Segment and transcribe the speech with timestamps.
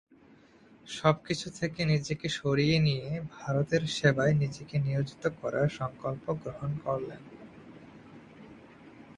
[0.87, 7.21] সব কিছু থেকে নিজেকে সরিয়ে নিয়ে ভারতের সেবায় নিজেকে নিয়োজিত করার সংকল্প গ্রহণ করলেন।